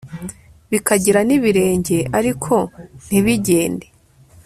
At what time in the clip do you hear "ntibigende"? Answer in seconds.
3.07-3.87